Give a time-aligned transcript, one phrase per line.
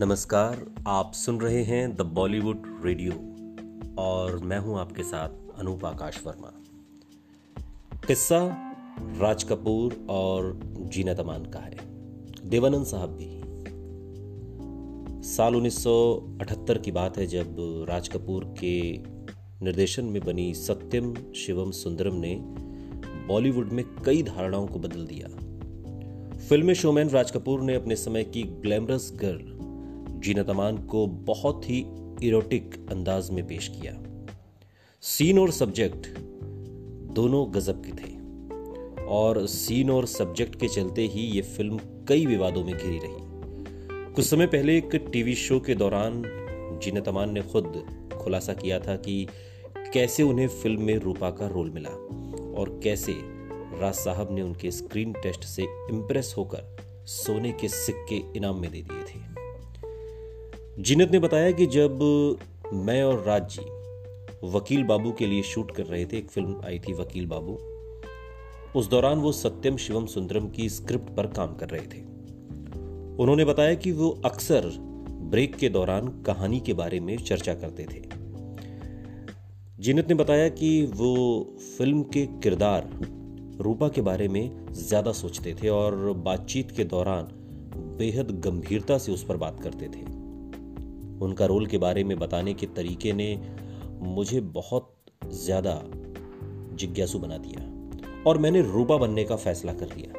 [0.00, 3.12] नमस्कार, आप सुन रहे हैं द बॉलीवुड रेडियो
[4.02, 5.28] और मैं हूँ आपके साथ
[5.58, 6.52] अनूप आकाश वर्मा।
[8.06, 8.38] किस्सा,
[9.00, 11.76] राज कपूर और जीना तमान का है।
[12.48, 13.42] देवानंद साहब भी।
[15.28, 17.56] साल 1978 की बात है जब
[17.88, 18.98] राज कपूर के
[19.64, 22.38] निर्देशन में बनी सत्यम शिवम सुंदरम ने
[23.28, 25.28] बॉलीवुड में कई धारणाओं को बदल दिया।
[26.38, 29.47] फ़िल्म शोमैन राज कपूर ने अपने समय की ग्लैमरस गर्ल
[30.18, 31.86] जीना तमान को बहुत ही
[32.22, 34.02] इरोटिक अंदाज में पेश किया।
[35.00, 36.18] सीन और सब्जेक्ट
[37.12, 38.18] दोनों गजब के थे।
[39.04, 43.28] और सीन और सब्जेक्ट के चलते ही ये फ़िल्म कई विवादों में घिरी रही।
[44.12, 46.22] कुछ समय पहले एक टीवी शो के दौरान
[46.82, 47.84] जीना तमान ने खुद
[48.22, 49.26] खुलासा किया था कि
[49.94, 51.90] कैसे उन्हें फ़िल्म में रूपा का रोल मिला
[52.60, 53.14] और कैसे
[53.80, 58.82] राज साहब ने उनके स्क्रीन टेस्ट से इम्प्रेस होकर सोने के सिक्के इनाम में दे
[58.82, 59.27] दिए थे।
[60.78, 61.98] जीनत ने बताया कि जब
[62.72, 63.62] मैं और राज जी
[64.48, 67.52] वकील बाबू के लिए शूट कर रहे थे, एक फ़िल्म आई थी वकील बाबू,
[68.78, 72.02] उस दौरान वो सत्यम शिवम सुंदरम की स्क्रिप्ट पर काम कर रहे थे।
[73.16, 74.70] उन्होंने बताया कि वो अक्सर
[75.30, 78.02] ब्रेक के दौरान कहानी के बारे में चर्चा करते थे।
[79.78, 81.14] जीनत ने बताया कि वो
[81.78, 82.90] फ़िल्म के किरदार
[83.60, 87.28] रूपा के बारे में ज़्यादा सोचते थे और बातचीत के दौरान
[87.98, 90.17] बेहद गंभीरता से उस पर बात करते थे।
[91.22, 93.28] उनका रोल के बारे में बताने के तरीके ने
[94.00, 94.94] मुझे बहुत
[95.32, 95.82] ज़्यादा
[96.74, 100.12] जिज्ञासु बना दिया और मैंने रूपा बनने का फैसला कर लिया।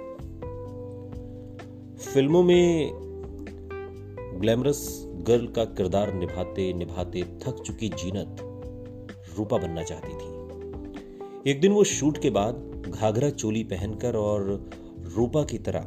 [2.03, 2.91] फ़िल्मों में
[4.41, 4.81] ग्लैमरस
[5.27, 8.37] गर्ल का किरदार निभाते निभाते थक चुकी जीनत
[9.37, 14.69] रूपा बनना चाहती थी। एक दिन वो शूट के बाद घाघरा चोली पहनकर और
[15.15, 15.85] रूपा की तरह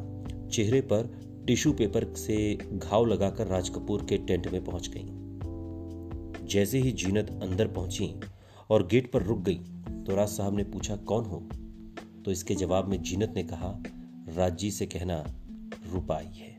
[0.53, 1.11] चेहरे पर
[1.47, 7.31] टिश्यू पेपर से घाव लगाकर राज कपूर के टेंट में पहुँच गई। जैसे ही जीनत
[7.43, 8.15] अंदर पहुँची
[8.71, 9.59] और गेट पर रुक गई
[10.05, 11.49] तो राज साहब ने पूछा, कौन हो?
[12.25, 13.83] तो इसके जवाब में जीनत ने कहा,
[14.37, 15.25] राज़ी से कहना
[15.93, 16.53] रूपा आई है.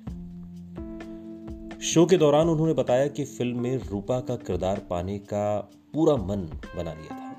[1.82, 5.60] शो के दौरान उन्होंने बताया कि फ़िल्म में रूपा का किरदार पाने का
[5.94, 7.34] पूरा मन बना लिया था।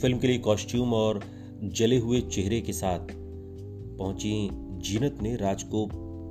[0.00, 1.20] फ़िल्म के लिए कॉस्ट्यूम और
[1.62, 2.98] जले हुए चेहरे के साथ
[3.98, 5.88] पहुँची जीनत ने राज को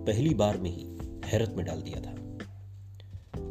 [0.07, 0.87] पहली बार में ही
[1.25, 2.15] हैरत में डाल दिया था।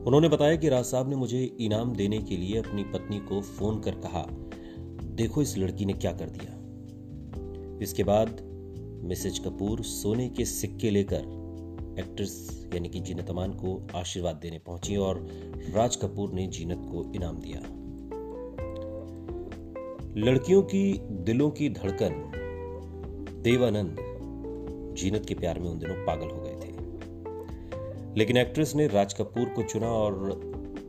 [0.07, 3.81] उन्होंने बताया कि राज साहब ने मुझे इनाम देने के लिए अपनी पत्नी को फ़ोन
[3.81, 4.27] कर कहा,
[5.15, 6.59] देखो इस लड़की ने क्या कर दिया।
[7.83, 8.39] इसके बाद
[9.05, 11.33] मिसेज कपूर सोने के सिक्के लेकर
[11.99, 15.29] एक्ट्रेस यानी कि जीनत अमान को आशीर्वाद देने पहुँची और
[15.75, 17.61] राज कपूर ने जीनत को इनाम दिया।
[20.17, 22.11] लड़कियों की दिलों की धड़कन,
[23.43, 23.97] देवानंद
[24.95, 26.75] जीनत के प्यार में उन दिनों पागल हो गए थे।
[28.19, 30.41] लेकिन एक्ट्रेस ने राज कपूर को चुना और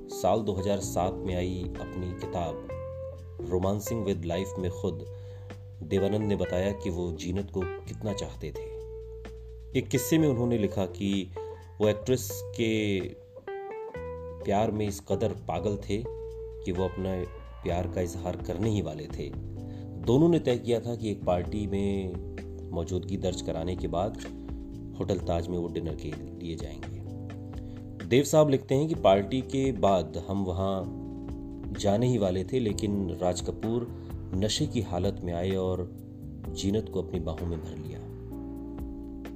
[0.10, 2.68] साल 2007 में आई अपनी किताब
[3.42, 5.06] रोमांसिंग विद लाइफ में खुद।
[5.84, 8.76] देवानंद ने बताया कि वो जीनत को कितना चाहते थे।
[9.80, 11.32] एक किस्से में उन्होंने लिखा कि
[11.82, 13.00] वो एक्ट्रेस के
[14.44, 16.04] प्यार में इस कदर पागल थे
[16.66, 17.24] कि वो अपना
[17.64, 19.30] प्यार का इजहार करने ही वाले थे।
[20.06, 22.14] दोनों ने तय किया था कि एक पार्टी में
[22.76, 24.22] मौजूदगी दर्ज कराने के बाद
[25.00, 29.72] होटल ताज में वो डिनर के लिए जाएँगे। देव साहब लिखते हैं कि पार्टी के
[29.72, 31.02] बाद हम वहाँ
[31.80, 33.88] जाने ही वाले थे, लेकिन राज कपूर
[34.36, 35.90] नशे की हालत में आए और
[36.50, 38.00] जीनत को अपनी बाहों में भर लिया।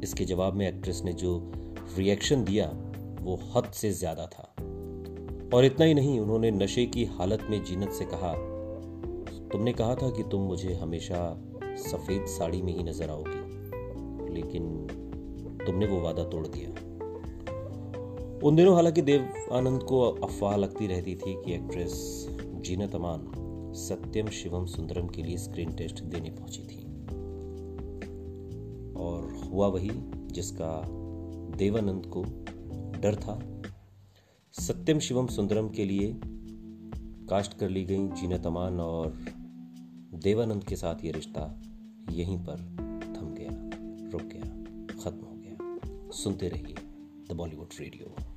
[0.04, 1.52] इसके जवाब में एक्ट्रेस ने जो
[1.98, 2.66] रिएक्शन दिया,
[3.22, 4.44] वो हद से ज़्यादा था।
[5.54, 8.34] और इतना ही नहीं, उन्होंने नशे की हालत में जीनत से कहा,
[9.50, 11.20] तुमने कहा था कि तुम मुझे हमेशा
[11.80, 14.88] सफ़ेद साड़ी में ही नज़र आओगी। लेकिन
[15.66, 16.70] तुमने वो वादा तोड़ दिया।
[18.44, 22.26] उन दिनों हालाँकि देव आनंद को अफवाह लगती रहती थी कि एक्ट्रेस
[22.62, 23.28] जीना तमान
[23.76, 26.86] सत्यम शिवम सुंदरम के लिए स्क्रीन टेस्ट देने पहुँची थी।
[28.94, 29.92] और हुआ वही
[30.32, 30.86] जिसका
[31.58, 32.24] देवानंद को
[33.02, 33.62] डर था।
[34.52, 36.20] सत्यम शिवम सुंदरम के लिए
[37.30, 39.18] कास्ट कर ली गई जीना तमान और
[40.14, 41.62] देवानंद के साथ ये रिश्ता
[42.12, 42.58] यहीं पर
[43.18, 43.52] थम गया
[44.12, 44.42] रुक गया
[45.04, 46.76] खत्म हो गया। सुनते रहिए
[47.30, 48.29] द बॉलीवुड रेडियो।